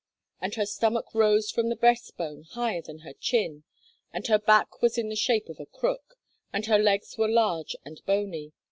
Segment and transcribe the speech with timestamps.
[0.41, 3.65] And her stomach rose from the breast bone, higher than her chin.
[4.11, 6.15] And her back was in the shape of a crook,
[6.51, 8.51] and her legs were large and bony.